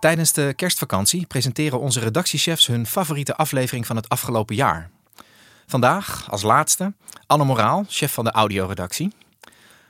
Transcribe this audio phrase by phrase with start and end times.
[0.00, 4.90] Tijdens de kerstvakantie presenteren onze redactiechefs hun favoriete aflevering van het afgelopen jaar.
[5.66, 6.94] Vandaag, als laatste,
[7.26, 9.12] Anne Moraal, chef van de audioredactie.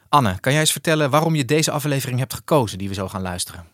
[0.08, 3.22] Anne, kan jij eens vertellen waarom je deze aflevering hebt gekozen die we zo gaan
[3.22, 3.66] luisteren?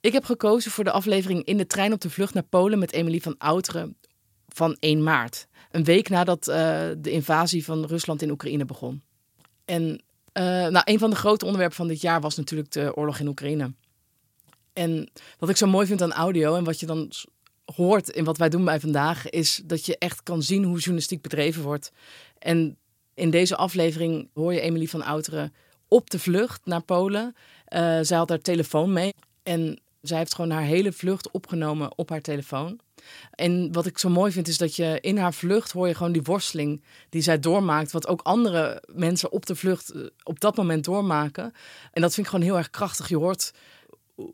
[0.00, 2.92] Ik heb gekozen voor de aflevering In de trein op de vlucht naar Polen met
[2.92, 3.96] Emilie van Outeren
[4.48, 5.46] van 1 maart.
[5.70, 6.54] Een week nadat uh,
[6.98, 9.02] de invasie van Rusland in Oekraïne begon.
[9.64, 13.18] En uh, nou, een van de grote onderwerpen van dit jaar was natuurlijk de oorlog
[13.18, 13.74] in Oekraïne.
[14.76, 17.12] En wat ik zo mooi vind aan audio en wat je dan
[17.74, 21.22] hoort in wat wij doen bij vandaag, is dat je echt kan zien hoe journalistiek
[21.22, 21.92] bedreven wordt.
[22.38, 22.76] En
[23.14, 25.54] in deze aflevering hoor je Emilie van Outeren
[25.88, 27.34] op de vlucht naar Polen.
[27.68, 32.10] Uh, zij had haar telefoon mee en zij heeft gewoon haar hele vlucht opgenomen op
[32.10, 32.80] haar telefoon.
[33.30, 36.12] En wat ik zo mooi vind is dat je in haar vlucht hoor je gewoon
[36.12, 37.92] die worsteling die zij doormaakt.
[37.92, 41.52] Wat ook andere mensen op de vlucht eh, op dat moment doormaken.
[41.92, 43.08] En dat vind ik gewoon heel erg krachtig.
[43.08, 43.52] Je hoort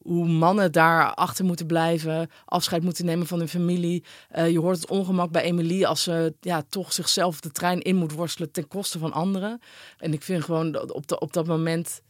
[0.03, 4.05] hoe mannen daar achter moeten blijven, afscheid moeten nemen van hun familie.
[4.37, 7.97] Uh, je hoort het ongemak bij Emilie als ze ja, toch zichzelf de trein in
[7.97, 9.61] moet worstelen ten koste van anderen.
[9.99, 12.03] En ik vind gewoon op, de, op dat moment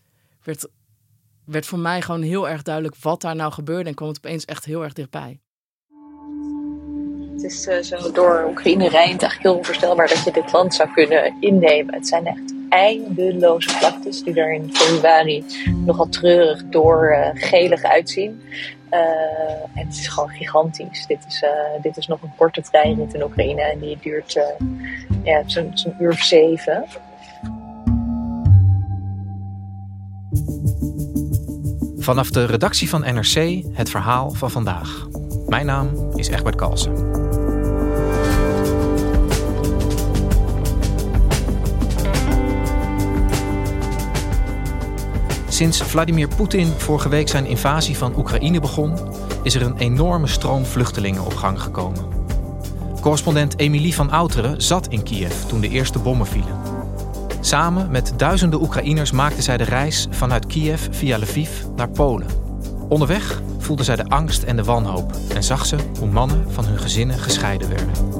[0.42, 0.66] werd,
[1.44, 4.44] werd voor mij gewoon heel erg duidelijk wat daar nou gebeurde en kwam het opeens
[4.44, 5.40] echt heel erg dichtbij.
[7.32, 10.92] Het is uh, zo door Oekraïne rijdt eigenlijk heel onvoorstelbaar dat je dit land zou
[10.92, 11.94] kunnen innemen.
[11.94, 15.44] Het zijn echt eindeloze vlaktes die er in februari
[15.84, 18.42] nogal treurig door uh, gelig uitzien.
[18.90, 19.00] Uh,
[19.74, 21.06] en het is gewoon gigantisch.
[21.06, 24.40] Dit is, uh, dit is nog een korte treinrit in Oekraïne en die duurt
[25.22, 26.84] ja, zo'n zo uur of zeven.
[31.98, 35.06] Vanaf de redactie van NRC het verhaal van vandaag.
[35.46, 37.41] Mijn naam is Egbert Kalsen.
[45.52, 48.98] Sinds Vladimir Poetin vorige week zijn invasie van Oekraïne begon,
[49.42, 52.04] is er een enorme stroom vluchtelingen op gang gekomen.
[53.00, 56.60] Correspondent Emilie van Outeren zat in Kiev toen de eerste bommen vielen.
[57.40, 62.28] Samen met duizenden Oekraïners maakte zij de reis vanuit Kiev via Lviv naar Polen.
[62.88, 66.78] Onderweg voelde zij de angst en de wanhoop en zag ze hoe mannen van hun
[66.78, 68.11] gezinnen gescheiden werden.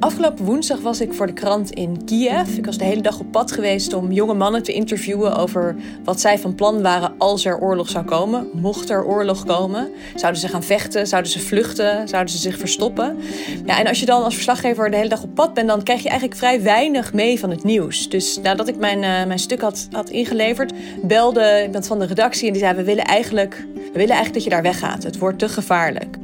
[0.00, 2.56] Afgelopen woensdag was ik voor de krant in Kiev.
[2.56, 6.20] Ik was de hele dag op pad geweest om jonge mannen te interviewen over wat
[6.20, 8.48] zij van plan waren als er oorlog zou komen.
[8.52, 13.16] Mocht er oorlog komen, zouden ze gaan vechten, zouden ze vluchten, zouden ze zich verstoppen.
[13.64, 16.02] Ja, en als je dan als verslaggever de hele dag op pad bent, dan krijg
[16.02, 18.08] je eigenlijk vrij weinig mee van het nieuws.
[18.08, 22.46] Dus nadat ik mijn, uh, mijn stuk had, had ingeleverd, belde iemand van de redactie
[22.46, 25.02] en die zei: We willen eigenlijk, we willen eigenlijk dat je daar weggaat.
[25.02, 26.18] Het wordt te gevaarlijk.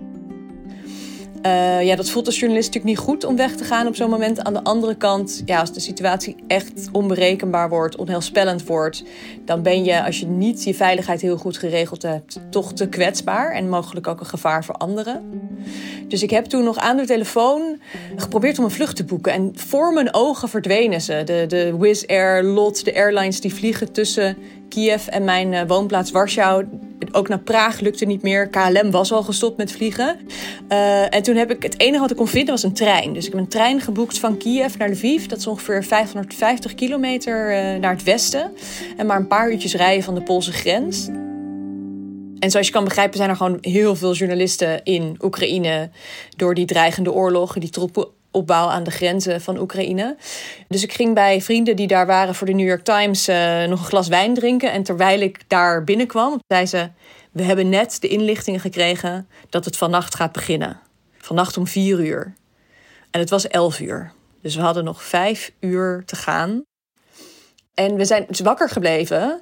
[1.42, 4.10] Uh, ja, dat voelt als journalist natuurlijk niet goed om weg te gaan op zo'n
[4.10, 4.44] moment.
[4.44, 9.04] Aan de andere kant, ja, als de situatie echt onberekenbaar wordt, onheilspellend wordt,
[9.44, 13.52] dan ben je, als je niet je veiligheid heel goed geregeld hebt, toch te kwetsbaar
[13.52, 15.22] en mogelijk ook een gevaar voor anderen.
[16.08, 17.80] Dus ik heb toen nog aan de telefoon
[18.16, 19.32] geprobeerd om een vlucht te boeken.
[19.32, 21.22] En voor mijn ogen verdwenen ze.
[21.24, 24.36] De, de Wizz Air, LOT, de airlines die vliegen tussen
[24.68, 26.64] Kiev en mijn uh, woonplaats Warschau.
[27.12, 28.48] Ook naar Praag lukte niet meer.
[28.48, 30.18] KLM was al gestopt met vliegen.
[30.68, 33.12] Uh, en toen heb ik het enige wat ik kon vinden was een trein.
[33.12, 35.26] Dus ik heb een trein geboekt van Kiev naar Lviv.
[35.26, 38.52] Dat is ongeveer 550 kilometer uh, naar het westen.
[38.96, 41.08] En maar een paar uurtjes rijden van de Poolse grens.
[42.38, 45.90] En zoals je kan begrijpen zijn er gewoon heel veel journalisten in Oekraïne
[46.36, 47.70] door die dreigende oorlog, die
[48.36, 50.16] troepenopbouw aan de grenzen van Oekraïne.
[50.68, 53.80] Dus ik ging bij vrienden die daar waren voor de New York Times uh, nog
[53.80, 54.72] een glas wijn drinken.
[54.72, 56.90] En terwijl ik daar binnenkwam, zei ze:
[57.32, 60.80] We hebben net de inlichtingen gekregen dat het vannacht gaat beginnen.
[61.18, 62.34] Vannacht om vier uur.
[63.10, 64.12] En het was elf uur.
[64.42, 66.62] Dus we hadden nog vijf uur te gaan.
[67.74, 69.40] En we zijn dus wakker gebleven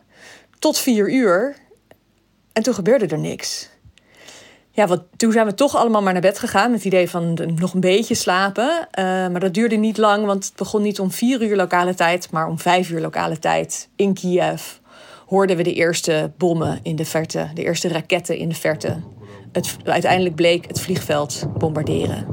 [0.59, 1.57] tot vier uur.
[2.53, 3.69] En toen gebeurde er niks.
[4.75, 7.39] Ja, want toen zijn we toch allemaal maar naar bed gegaan met het idee van
[7.57, 8.71] nog een beetje slapen.
[8.71, 12.31] Uh, maar dat duurde niet lang, want het begon niet om vier uur lokale tijd,
[12.31, 14.63] maar om vijf uur lokale tijd in Kiev.
[15.27, 19.03] Hoorden we de eerste bommen in de verte, de eerste raketten in de verte.
[19.53, 22.27] Het, uiteindelijk bleek het vliegveld bombarderen.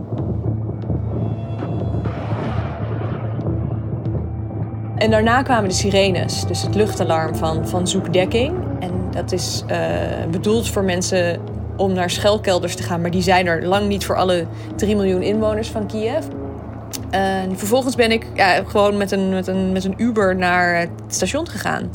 [4.96, 8.54] En daarna kwamen de sirenes, dus het luchtalarm van, van zoekdekking.
[8.80, 9.78] En dat is uh,
[10.32, 11.42] bedoeld voor mensen
[11.82, 14.46] om naar schuilkelders te gaan, maar die zijn er lang niet voor alle
[14.76, 16.26] 3 miljoen inwoners van Kiev.
[17.10, 20.90] En vervolgens ben ik ja, gewoon met een, met, een, met een Uber naar het
[21.08, 21.90] station gegaan.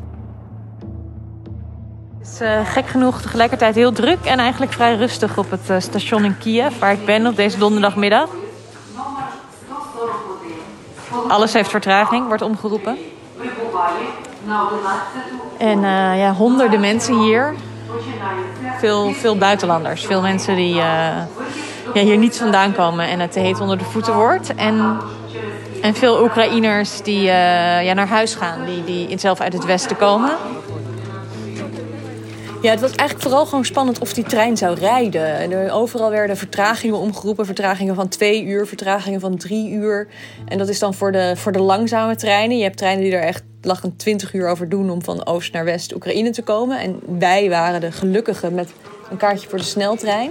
[2.19, 5.77] Het is uh, gek genoeg tegelijkertijd heel druk en eigenlijk vrij rustig op het uh,
[5.81, 8.29] station in Kiev, waar ik ben op deze donderdagmiddag.
[11.29, 12.97] Alles heeft vertraging, wordt omgeroepen.
[15.59, 15.81] En
[16.19, 17.55] ja, honderden mensen hier.
[18.79, 20.05] Veel, veel buitenlanders.
[20.07, 20.83] Veel mensen die uh,
[21.95, 24.55] ja, hier niet vandaan komen en het te heet onder de voeten wordt.
[24.55, 24.99] En,
[25.83, 29.97] en veel Oekraïners die uh, ja, naar huis gaan, die, die zelf uit het westen
[29.97, 30.31] komen.
[32.63, 35.37] Ja, het was eigenlijk vooral gewoon spannend of die trein zou rijden.
[35.37, 37.47] En er, overal werden vertragingen omgeroepen.
[37.47, 40.09] Vertragingen van twee uur, vertragingen van drie uur.
[40.49, 42.57] En dat is dan voor de, voor de langzame treinen.
[42.57, 43.43] Je hebt treinen die er echt
[43.83, 46.81] een 20 uur over doen om van oost naar west Oekraïne te komen.
[46.81, 48.73] En wij waren de gelukkigen met
[49.11, 50.31] een kaartje voor de sneltrein.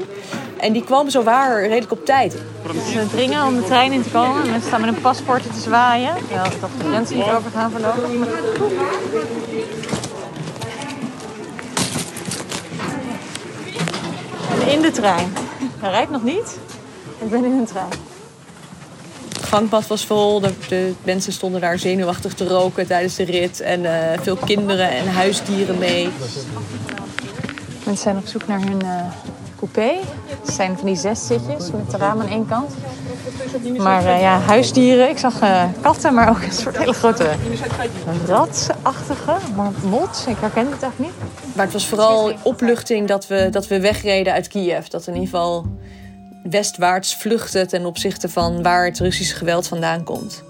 [0.57, 2.35] En die kwam zo waar redelijk op tijd.
[2.91, 4.49] Ze dringen om de trein in te komen.
[4.49, 6.15] Mensen staan met een paspoorten te zwaaien.
[6.15, 8.09] Terwijl dat de grenzen niet over gaan voorlopig.
[14.67, 15.33] In de trein.
[15.79, 16.57] Hij rijdt nog niet.
[17.19, 17.89] Ik ben in een trein.
[19.33, 20.39] Het gangpad was vol.
[20.39, 23.61] De, de, mensen stonden daar zenuwachtig te roken tijdens de rit.
[23.61, 23.91] En uh,
[24.21, 26.09] veel kinderen en huisdieren mee.
[27.83, 29.05] Mensen zijn op zoek naar hun uh,
[29.55, 29.91] coupé.
[30.41, 32.71] Het zijn van die zes zitjes met de ramen aan één kant.
[33.77, 35.09] Maar uh, ja, huisdieren.
[35.09, 35.39] Ik zag
[35.81, 37.29] katten, maar ook een soort hele grote
[38.27, 39.37] ratachtige
[39.83, 40.25] mot.
[40.27, 41.13] Ik herken het echt niet.
[41.55, 44.85] Maar het was vooral opluchting dat we, dat we wegreden uit Kiev.
[44.87, 45.65] Dat in ieder geval
[46.43, 50.43] westwaarts vluchten ten opzichte van waar het Russische geweld vandaan komt.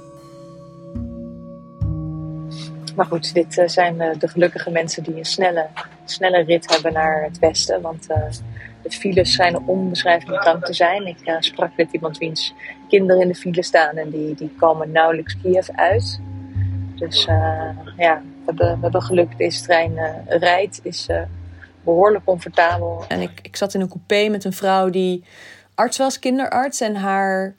[2.95, 5.67] Maar goed, dit zijn de gelukkige mensen die een snelle,
[6.05, 7.81] snelle rit hebben naar het westen.
[7.81, 8.17] Want uh,
[8.91, 11.07] de files schijnen onbeschrijfelijk lang te zijn.
[11.07, 12.53] Ik uh, sprak met iemand wiens
[12.89, 16.19] kinderen in de file staan en die, die komen nauwelijks Kiev uit.
[16.95, 19.37] Dus uh, ja, we hebben, we hebben geluk.
[19.37, 19.93] Deze trein
[20.27, 21.09] rijdt, is
[21.83, 23.05] behoorlijk comfortabel.
[23.07, 25.23] En ik, ik zat in een coupé met een vrouw die
[25.75, 26.81] arts was, kinderarts.
[26.81, 27.55] En haar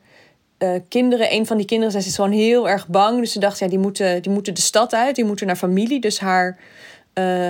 [0.88, 3.20] kinderen, een van die kinderen, zij is gewoon heel erg bang.
[3.20, 6.00] Dus ze dacht, ja, die moeten, die moeten de stad uit, die moeten naar familie.
[6.00, 6.58] Dus haar,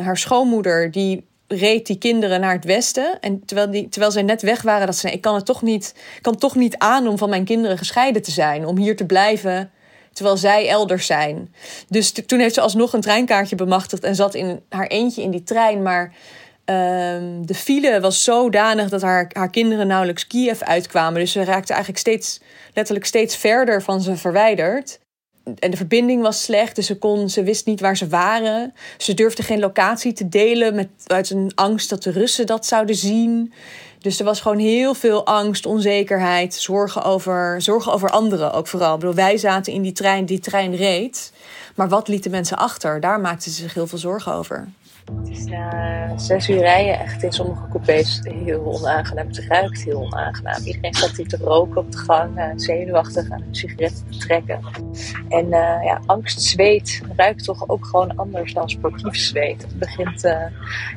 [0.03, 3.21] haar schoonmoeder, die reed die kinderen naar het westen.
[3.21, 5.95] En terwijl, die, terwijl zij net weg waren, dat ze, ik kan het toch niet,
[6.21, 8.67] kan toch niet aan om van mijn kinderen gescheiden te zijn.
[8.67, 9.71] Om hier te blijven,
[10.13, 11.55] terwijl zij elders zijn.
[11.89, 15.43] Dus toen heeft ze alsnog een treinkaartje bemachtigd en zat in haar eentje in die
[15.43, 15.83] trein.
[15.83, 16.15] Maar
[16.71, 21.21] Um, de file was zodanig dat haar, haar kinderen nauwelijks Kiev uitkwamen.
[21.21, 22.41] Dus ze raakte eigenlijk steeds,
[22.75, 24.99] letterlijk steeds verder van ze verwijderd.
[25.59, 28.75] En de verbinding was slecht, dus ze, kon, ze wist niet waar ze waren.
[28.99, 32.97] Ze durfde geen locatie te delen met, uit een angst dat de Russen dat zouden
[32.97, 33.53] zien.
[33.99, 38.99] Dus er was gewoon heel veel angst, onzekerheid, zorgen over, zorgen over anderen ook vooral.
[38.99, 41.33] Bedoel, wij zaten in die trein, die trein reed.
[41.75, 43.01] Maar wat lieten mensen achter?
[43.01, 44.69] Daar maakten ze zich heel veel zorgen over.
[45.15, 49.27] Het is na zes uur rijden echt in sommige coupés heel onaangenaam.
[49.27, 50.65] Het ruikt heel onaangenaam.
[50.65, 54.61] Iedereen staat hier te roken op de gang, uh, zenuwachtig aan een sigaret te trekken.
[55.29, 59.63] En uh, ja, angst, zweet ruikt toch ook gewoon anders dan sportief zweet.
[59.63, 60.51] Het begint, ja,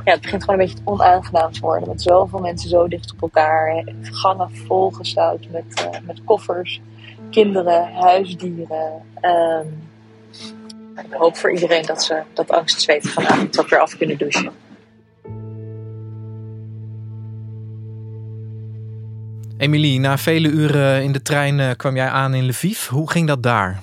[0.03, 1.89] het begint gewoon een beetje onaangenaam te worden.
[1.89, 3.83] Met zoveel mensen zo dicht op elkaar.
[4.01, 6.81] Gangen volgestouwd met, met koffers,
[7.29, 9.01] kinderen, huisdieren.
[9.21, 9.88] Um,
[11.05, 14.51] ik hoop voor iedereen dat ze dat angstzweet vanavond ook weer af kunnen douchen.
[19.57, 22.87] Emilie, na vele uren in de trein uh, kwam jij aan in Lviv.
[22.87, 23.81] Hoe ging dat daar?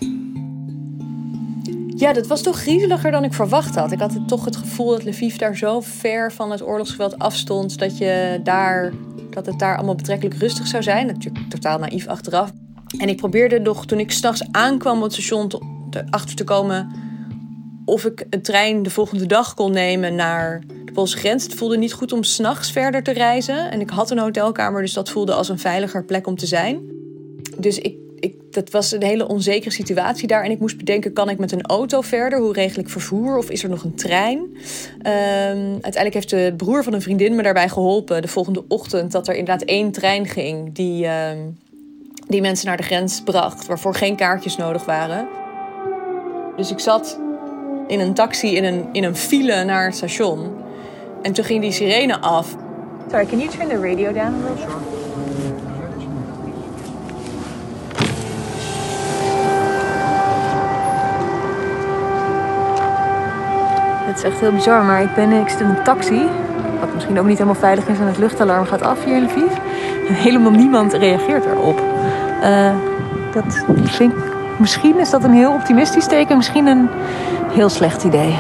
[1.89, 3.93] Ja, dat was toch griezeliger dan ik verwacht had.
[3.93, 7.79] Ik had toch het gevoel dat Lviv daar zo ver van het oorlogsgeweld afstond...
[7.79, 8.93] dat, je daar,
[9.31, 11.07] dat het daar allemaal betrekkelijk rustig zou zijn.
[11.07, 12.51] Natuurlijk totaal naïef achteraf.
[12.99, 15.51] En ik probeerde nog, toen ik s'nachts aankwam op het station...
[16.11, 17.06] achter te komen
[17.87, 21.43] of ik een trein de volgende dag kon nemen naar de Poolse grens.
[21.43, 23.71] Het voelde niet goed om s'nachts verder te reizen.
[23.71, 26.81] En ik had een hotelkamer, dus dat voelde als een veiliger plek om te zijn.
[27.59, 30.43] Dus ik, ik dat was een hele onzekere situatie daar.
[30.43, 32.39] En ik moest bedenken, kan ik met een auto verder?
[32.39, 33.37] Hoe regel ik vervoer?
[33.37, 34.57] Of is er nog een trein?
[35.03, 38.23] Ehm, uiteindelijk heeft de broer van een vriendin me daarbij geholpen...
[38.23, 40.75] de volgende ochtend dat er inderdaad één trein ging...
[40.75, 41.39] die, ehm,
[42.29, 45.29] die mensen naar de grens bracht, waarvoor geen kaartjes nodig waren.
[46.57, 47.19] Dus ik zat
[47.87, 50.57] in een taxi in een, in een file naar het station.
[51.23, 52.57] En toen ging die sirene af.
[53.11, 54.97] Sorry, can you turn the radio down a little?
[64.07, 66.23] Het is echt heel bizar, maar ik, ben, ik zit in een taxi.
[66.81, 69.53] Wat misschien ook niet helemaal veilig is en het luchtalarm gaat af hier in Lviv.
[70.09, 71.81] En helemaal niemand reageert erop.
[72.43, 72.75] Uh,
[73.33, 76.89] dat vind ik, misschien is dat een heel optimistisch teken, misschien een
[77.53, 78.39] heel slecht idee.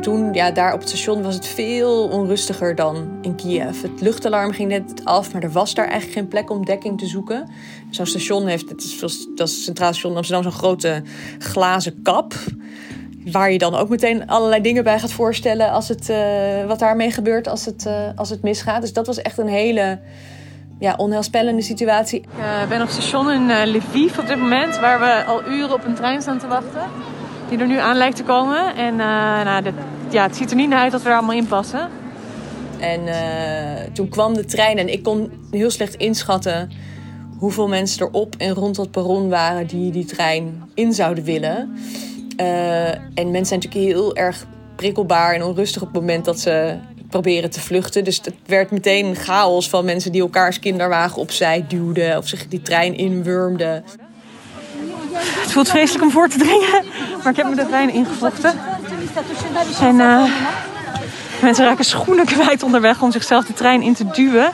[0.00, 3.82] Toen, ja, daar op het station was het veel onrustiger dan in Kiev.
[3.82, 7.06] Het luchtalarm ging net af, maar er was daar eigenlijk geen plek om dekking te
[7.06, 7.48] zoeken.
[7.90, 11.02] Zo'n station heeft, het is, dat is Centraal Station Amsterdam, zo'n grote
[11.38, 12.34] glazen kap.
[13.32, 17.10] Waar je dan ook meteen allerlei dingen bij gaat voorstellen als het, uh, wat daarmee
[17.10, 18.80] gebeurt als het, uh, als het misgaat.
[18.80, 19.98] Dus dat was echt een hele
[20.82, 22.20] ja, onheilspellende situatie.
[22.20, 25.84] Ik uh, ben op station in Lviv op dit moment, waar we al uren op
[25.84, 26.82] een trein staan te wachten.
[27.48, 28.76] Die er nu aan lijkt te komen.
[28.76, 29.72] En nou, de,
[30.10, 31.88] ja, het ziet er niet naar uit dat we er allemaal in passen.
[32.80, 33.00] En
[33.92, 36.70] toen kwam de trein en ik kon heel slecht inschatten
[37.38, 41.76] hoeveel mensen er op en rond dat perron waren die die trein in zouden willen.
[42.36, 44.46] Uh, en mensen zijn natuurlijk heel erg
[44.76, 46.76] prikkelbaar en onrustig op het moment dat ze
[47.12, 48.04] proberen te vluchten.
[48.04, 52.48] Dus het werd meteen een chaos van mensen die elkaars kinderwagen opzij duwden of zich
[52.48, 53.84] die trein inwurmden.
[55.12, 56.84] Het voelt vreselijk om voor te dringen,
[57.22, 58.52] maar ik heb me de trein ingevochten.
[59.80, 60.24] En uh,
[61.42, 64.52] mensen raken schoenen kwijt onderweg om zichzelf de trein in te duwen.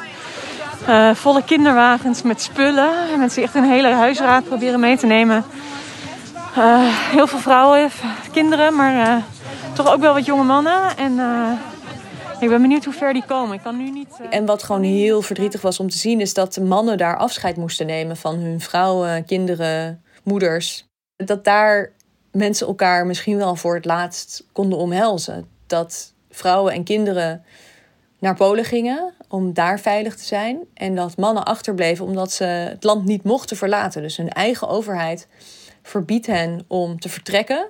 [0.89, 2.91] Uh, volle kinderwagens met spullen.
[3.19, 5.45] Mensen echt een hele huisraad proberen mee te nemen.
[6.59, 6.79] Uh,
[7.11, 7.91] heel veel vrouwen,
[8.33, 9.23] kinderen, maar
[9.73, 10.97] toch ook wel wat jonge mannen.
[10.97, 11.21] En
[12.41, 13.55] ik ben benieuwd hoe ver die komen.
[13.55, 14.21] Ik kan nu niet.
[14.31, 17.57] En wat gewoon heel verdrietig was om te zien, is dat de mannen daar afscheid
[17.57, 20.87] moesten nemen van hun vrouwen, kinderen, moeders.
[21.17, 21.93] Dat daar
[22.33, 25.49] mensen elkaar misschien wel voor het laatst konden omhelzen.
[25.67, 27.45] Dat vrouwen en kinderen
[28.19, 30.59] naar Polen gingen om daar veilig te zijn.
[30.75, 34.03] En dat mannen achterbleven omdat ze het land niet mochten verlaten.
[34.03, 35.29] Dus hun eigen overheid
[35.83, 37.69] verbiedt hen om te vertrekken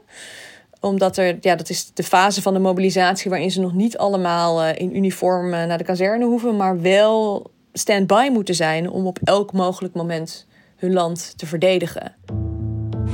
[0.81, 4.63] omdat er, ja, dat is de fase van de mobilisatie waarin ze nog niet allemaal
[4.63, 9.19] eh, in uniform eh, naar de kazerne hoeven, maar wel stand-by moeten zijn om op
[9.25, 12.15] elk mogelijk moment hun land te verdedigen.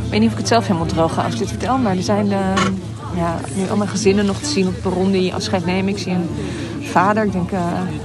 [0.04, 2.02] Ik weet niet of ik het zelf helemaal droog ga als dit vertel, maar er
[2.02, 2.54] zijn uh,
[3.16, 5.92] ja, nu allemaal gezinnen nog te zien op het perron die afscheid nemen.
[5.92, 6.28] Ik zie een
[6.80, 7.50] vader, ik denk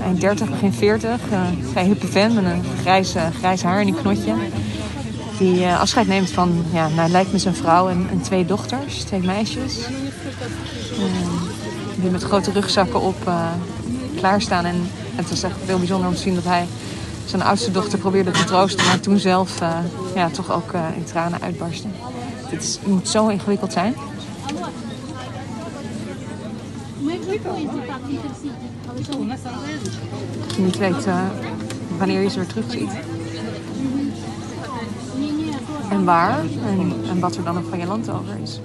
[0.04, 3.96] eind 30, begin 40, uh, vrij hippe vent met een grijs, grijs haar en een
[3.96, 4.34] knotje.
[5.40, 9.20] Die uh, afscheid neemt van, ja, nou, lijkt me zijn vrouw en, twee dochters, twee
[9.20, 9.78] meisjes.
[11.96, 13.32] die met grote rugzakken op
[14.16, 14.66] klaarstaan.
[14.66, 16.68] En het was echt heel bijzonder om te zien dat hij
[17.26, 19.60] zijn oudste dochter probeerde te troosten, maar toen zelf
[20.16, 21.88] ja, toch ook in tranen uitbarstte.
[22.46, 23.96] Het moet zo ingewikkeld zijn.
[30.58, 31.08] Niet weet
[31.98, 32.92] wanneer je ze weer terugziet.
[35.90, 36.40] En waar.
[36.40, 38.60] En, en wat er dan nog van je land over is.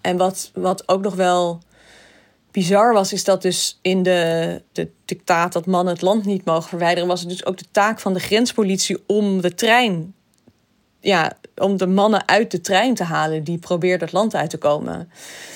[0.00, 1.60] En wat, wat ook nog wel
[2.50, 6.68] bizar was, is dat dus in de, de dictaat dat mannen het land niet mogen
[6.68, 10.14] verwijderen, was het dus ook de taak van de grenspolitie om de trein,
[11.00, 14.58] ja, om de mannen uit de trein te halen die probeerden het land uit te
[14.58, 15.10] komen.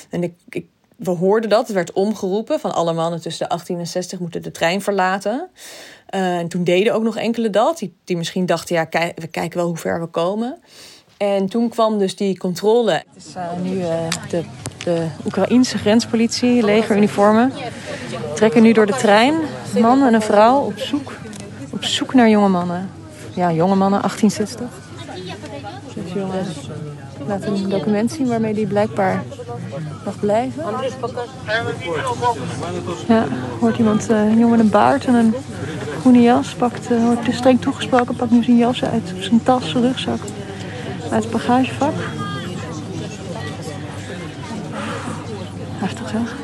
[0.09, 0.65] En ik, ik,
[0.99, 4.41] we hoorden dat, het werd omgeroepen van alle mannen tussen de 18 en 60 moeten
[4.41, 5.49] de trein verlaten.
[6.15, 9.27] Uh, en toen deden ook nog enkele dat, die, die misschien dachten, ja, kijk, we
[9.27, 10.57] kijken wel hoe ver we komen.
[11.17, 12.91] En toen kwam dus die controle.
[12.91, 13.89] Het is uh, nu uh,
[14.29, 14.43] de,
[14.83, 17.51] de Oekraïense grenspolitie, legeruniformen.
[18.35, 19.33] Trekken nu door de trein.
[19.75, 21.13] Een man en een vrouw op zoek,
[21.69, 22.89] op zoek naar jonge mannen.
[23.33, 24.67] Ja, jonge mannen, 1860.
[25.95, 26.69] Dus jongens
[27.27, 29.23] laten een document zien waarmee die blijkbaar
[30.05, 30.63] mag blijven.
[33.07, 33.25] Ja,
[33.59, 35.33] hoort iemand, uh, een jongen met een baard en een
[35.99, 36.53] groene jas.
[36.53, 40.19] Pakt, wordt streng toegesproken, pakt nu zijn jas uit, zijn tas, zijn rugzak
[41.11, 41.93] uit het bagagevak.
[45.77, 46.35] Heftig zeg.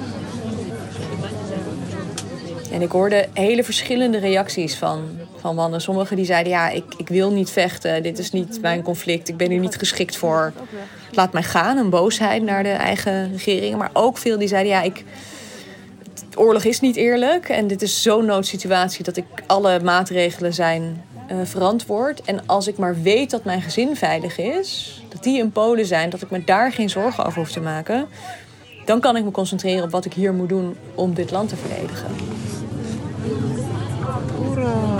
[2.71, 4.99] En ik hoorde hele verschillende reacties van,
[5.45, 5.81] van mannen.
[5.81, 8.03] Sommigen die zeiden, ja, ik, ik wil niet vechten.
[8.03, 9.29] Dit is niet mijn conflict.
[9.29, 10.53] Ik ben hier niet geschikt voor.
[11.11, 11.77] Laat mij gaan.
[11.77, 13.77] Een boosheid naar de eigen regering.
[13.77, 15.03] Maar ook veel die zeiden, ja, ik...
[16.35, 17.49] Oorlog is niet eerlijk.
[17.49, 22.21] En dit is zo'n noodsituatie dat ik alle maatregelen zijn uh, verantwoord.
[22.21, 26.09] En als ik maar weet dat mijn gezin veilig is, dat die in Polen zijn,
[26.09, 28.07] dat ik me daar geen zorgen over hoef te maken,
[28.85, 31.55] dan kan ik me concentreren op wat ik hier moet doen om dit land te
[31.55, 32.07] verdedigen.
[34.55, 34.94] We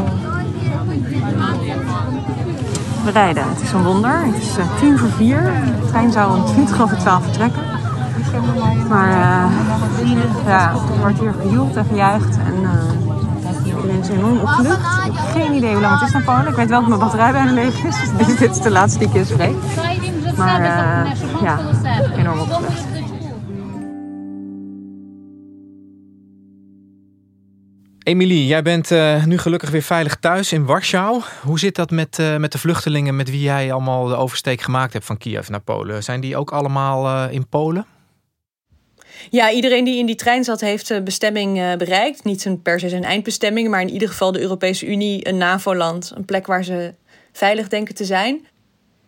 [3.11, 3.43] rijden.
[3.49, 4.25] Het is een wonder.
[4.25, 5.41] Het is uh, tien voor vier.
[5.81, 7.61] De trein zou om twintig over twaalf vertrekken.
[8.89, 12.37] Maar uh, ja, er wordt hier gejoeld en gejuicht.
[12.37, 15.05] En uh, iedereen is enorm opgelucht.
[15.05, 16.47] Ik heb geen idee hoe lang het is naar Polen.
[16.47, 17.95] Ik weet wel dat mijn batterij bijna leeg is.
[18.17, 19.55] Dus dit is de laatste die ik hier spreek.
[20.37, 20.61] Maar
[21.41, 21.59] ja,
[22.17, 22.94] enorm opgelucht.
[28.05, 31.21] Emilie, jij bent uh, nu gelukkig weer veilig thuis in Warschau.
[31.41, 34.93] Hoe zit dat met, uh, met de vluchtelingen met wie jij allemaal de oversteek gemaakt
[34.93, 36.03] hebt van Kiev naar Polen?
[36.03, 37.85] Zijn die ook allemaal uh, in Polen?
[39.29, 42.23] Ja, iedereen die in die trein zat heeft bestemming bereikt.
[42.23, 46.11] Niet per se zijn eindbestemming, maar in ieder geval de Europese Unie, een NAVO-land.
[46.15, 46.93] Een plek waar ze
[47.31, 48.45] veilig denken te zijn.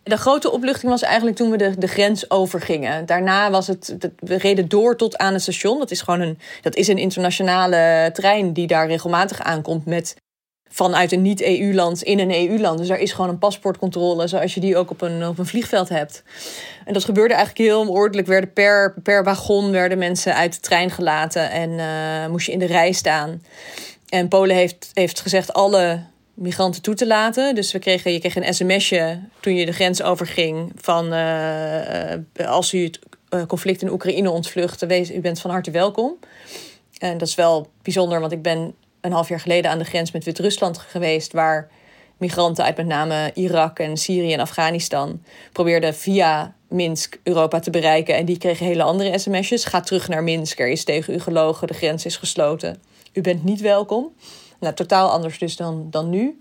[0.08, 3.06] De grote opluchting was eigenlijk toen we de, de grens overgingen.
[3.06, 5.78] Daarna was het, we reden door tot aan het station.
[5.78, 10.16] Dat is gewoon een, dat is een internationale trein die daar regelmatig aankomt met
[10.68, 12.78] vanuit een niet-EU-land in een EU-land.
[12.78, 15.88] Dus daar is gewoon een paspoortcontrole, zoals je die ook op een, op een vliegveld
[15.88, 16.22] hebt.
[16.84, 18.26] En dat gebeurde eigenlijk heel ordelijk.
[18.26, 22.58] Werden per, per wagon werden mensen uit de trein gelaten en uh, moest je in
[22.58, 23.42] de rij staan.
[24.08, 26.00] En Polen heeft, heeft gezegd: alle
[26.38, 27.54] migranten toe te laten.
[27.54, 32.72] Dus we kregen, je kreeg een sms'je toen je de grens overging van uh, als
[32.74, 32.98] u het
[33.30, 36.18] uh, conflict in Oekraïne ontvlucht, wees, u bent van harte welkom.
[36.98, 40.12] En dat is wel bijzonder, want ik ben een half jaar geleden aan de grens
[40.12, 41.70] met Wit-Rusland geweest, waar
[42.16, 48.16] migranten uit met name Irak en Syrië en Afghanistan probeerden via Minsk Europa te bereiken.
[48.16, 49.64] En die kregen hele andere sms'jes.
[49.64, 52.82] Ga terug naar Minsk, er is tegen u gelogen, de grens is gesloten.
[53.12, 54.12] U bent niet welkom.
[54.60, 56.40] Nou, totaal anders dus dan, dan nu.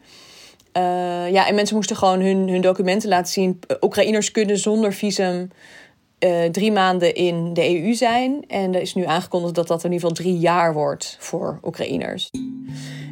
[0.77, 3.59] Uh, ja, en mensen moesten gewoon hun, hun documenten laten zien.
[3.81, 5.51] Oekraïners kunnen zonder visum
[6.19, 8.43] uh, drie maanden in de EU zijn.
[8.47, 12.29] En er is nu aangekondigd dat dat in ieder geval drie jaar wordt voor Oekraïners.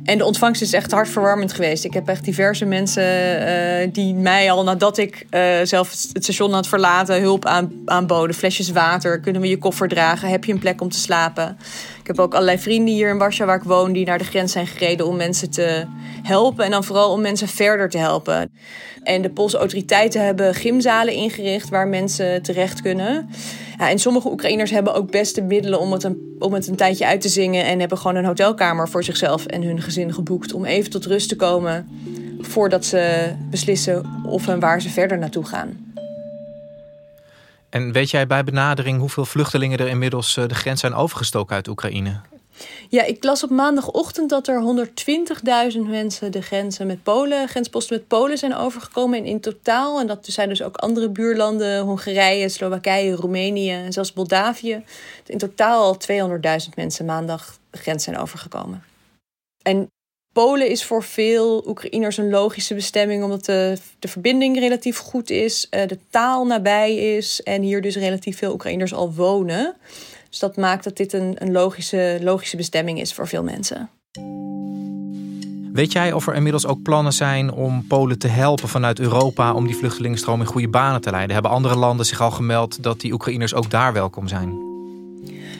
[0.03, 1.83] En de ontvangst is echt hartverwarmend geweest.
[1.83, 5.27] Ik heb echt diverse mensen uh, die mij al nadat ik
[5.63, 8.35] zelf het station had verlaten hulp aan, aanboden.
[8.35, 10.29] Flesjes water, kunnen we je koffer dragen?
[10.29, 11.57] Heb je een plek om te slapen?
[12.05, 14.51] Ik heb ook allerlei vrienden hier in Warschau waar ik woon die naar de grens
[14.51, 15.85] zijn gereden om mensen te
[16.23, 16.65] helpen.
[16.65, 18.51] En dan vooral om mensen verder te helpen.
[19.03, 23.29] En de Poolse autoriteiten hebben gymzalen ingericht waar mensen terecht kunnen.
[23.77, 26.75] Ja, en sommige Oekraïners hebben ook best de middelen om het, een, om het een
[26.75, 27.65] tijdje uit te zingen.
[27.65, 30.53] En hebben gewoon een hotelkamer voor zichzelf en hun gezin geboekt.
[30.53, 31.87] Om even tot rust te komen
[32.39, 35.84] voordat ze beslissen of en waar ze verder naartoe gaan.
[37.75, 42.19] En weet jij bij benadering hoeveel vluchtelingen er inmiddels de grens zijn overgestoken uit Oekraïne?
[42.89, 44.87] Ja, ik las op maandagochtend dat er
[45.73, 49.19] 120.000 mensen de grenzen met Polen, grensposten met Polen zijn overgekomen.
[49.19, 54.13] En in totaal, en dat zijn dus ook andere buurlanden, Hongarije, Slowakije, Roemenië en zelfs
[54.13, 54.83] Moldavië.
[55.25, 55.97] In totaal al
[56.67, 58.83] 200.000 mensen maandag de grens zijn overgekomen.
[59.61, 59.89] En
[60.35, 65.67] Polen is voor veel Oekraïners een logische bestemming, omdat de, de verbinding relatief goed is,
[65.69, 69.75] de taal nabij is en hier dus relatief veel Oekraïners al wonen.
[70.29, 73.89] Dus dat maakt dat dit een, een logische, logische bestemming is voor veel mensen.
[75.73, 79.67] Weet jij of er inmiddels ook plannen zijn om Polen te helpen vanuit Europa om
[79.67, 81.33] die vluchtelingenstroom in goede banen te leiden?
[81.33, 84.64] Hebben andere landen zich al gemeld dat die Oekraïners ook daar welkom zijn?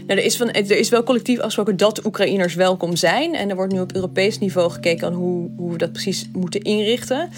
[0.08, 3.36] Nou, er, is van, er is wel collectief afgesproken dat Oekraïners welkom zijn.
[3.36, 6.62] En er wordt nu op Europees niveau gekeken aan hoe, hoe we dat precies moeten
[6.62, 7.30] inrichten.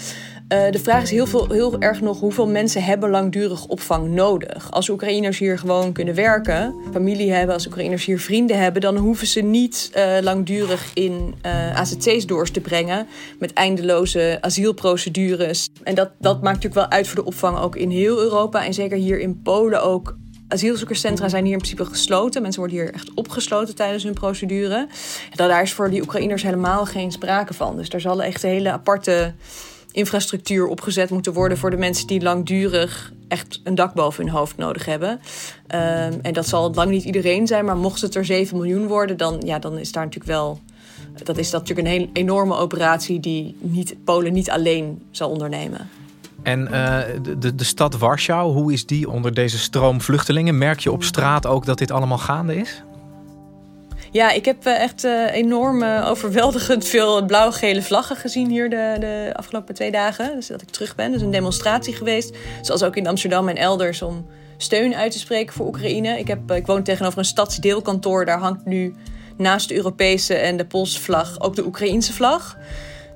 [0.52, 4.70] Uh, de vraag is heel, veel, heel erg nog hoeveel mensen hebben langdurig opvang nodig.
[4.70, 9.26] Als Oekraïners hier gewoon kunnen werken, familie hebben, als Oekraïners hier vrienden hebben, dan hoeven
[9.26, 13.06] ze niet uh, langdurig in uh, AZC's door te brengen
[13.38, 15.68] met eindeloze asielprocedures.
[15.82, 18.74] En dat, dat maakt natuurlijk wel uit voor de opvang ook in heel Europa en
[18.74, 20.16] zeker hier in Polen ook.
[20.48, 22.42] Asielzoekerscentra zijn hier in principe gesloten.
[22.42, 24.88] Mensen worden hier echt opgesloten tijdens hun procedure.
[25.30, 27.76] En daar is voor die Oekraïners helemaal geen sprake van.
[27.76, 29.34] Dus daar zal echt een hele aparte
[29.92, 34.56] infrastructuur opgezet moeten worden voor de mensen die langdurig echt een dak boven hun hoofd
[34.56, 35.10] nodig hebben.
[35.10, 35.18] Um,
[36.22, 39.40] en dat zal lang niet iedereen zijn, maar mocht het er 7 miljoen worden, dan,
[39.44, 40.60] ja, dan is daar natuurlijk wel.
[41.24, 45.88] Dat is dat natuurlijk een heel enorme operatie die niet, Polen niet alleen zal ondernemen.
[46.42, 46.98] En uh,
[47.38, 50.58] de, de stad Warschau, hoe is die onder deze stroom vluchtelingen?
[50.58, 52.82] Merk je op straat ook dat dit allemaal gaande is?
[54.10, 59.32] Ja, ik heb eh, echt uh, enorm overweldigend veel blauw-gele vlaggen gezien hier de, de
[59.36, 60.34] afgelopen twee dagen.
[60.34, 61.12] Dus dat ik terug ben.
[61.12, 62.36] Dus een demonstratie geweest.
[62.62, 66.18] Zoals ook in Amsterdam en elders om steun uit te spreken voor Oekraïne.
[66.18, 68.24] Ik, heb, ik woon tegenover een stadsdeelkantoor.
[68.24, 68.94] Daar hangt nu
[69.36, 72.56] naast de Europese en de Poolse vlag ook de Oekraïense vlag.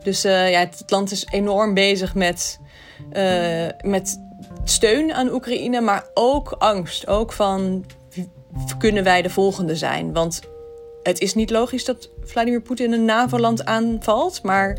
[0.03, 2.59] Dus ja, het land is enorm bezig met,
[3.85, 4.21] met
[4.65, 7.07] steun aan Oekraïne, maar ook angst.
[7.07, 7.85] Ook van
[8.79, 10.12] kunnen wij de volgende zijn?
[10.12, 10.41] Want
[11.03, 14.79] het is niet logisch dat Vladimir Poetin een NAVO-land aanvalt, maar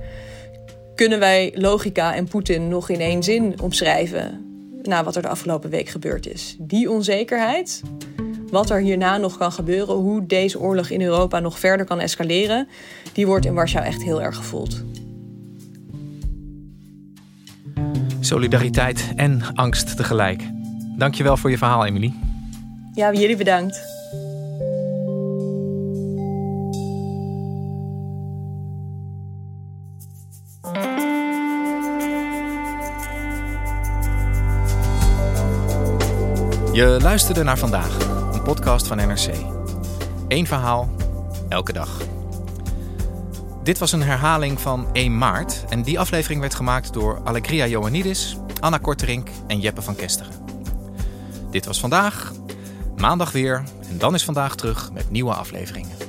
[0.95, 4.47] kunnen wij logica en Poetin nog in één zin omschrijven
[4.81, 6.55] na wat er de afgelopen week gebeurd is?
[6.59, 7.81] Die onzekerheid,
[8.49, 12.67] wat er hierna nog kan gebeuren, hoe deze oorlog in Europa nog verder kan escaleren,
[13.13, 14.83] die wordt in Warschau echt heel erg gevoeld.
[18.25, 20.43] Solidariteit en angst tegelijk.
[20.97, 22.13] Dankjewel voor je verhaal, Emily.
[22.93, 23.91] Ja, jullie bedankt.
[36.73, 37.97] Je luisterde naar vandaag,
[38.33, 39.29] een podcast van NRC.
[40.27, 40.89] Eén verhaal,
[41.49, 42.12] elke dag.
[43.63, 48.37] Dit was een herhaling van 1 maart en die aflevering werd gemaakt door Allegria Joannidis,
[48.59, 50.33] Anna Korterink en Jeppe van Kesteren.
[51.51, 52.33] Dit was vandaag,
[52.97, 56.02] maandag weer en dan is vandaag terug met nieuwe afleveringen.